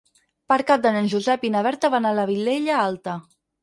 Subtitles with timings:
[0.53, 3.19] Per Cap d'Any en Josep i na Berta van a la Vilella Alta.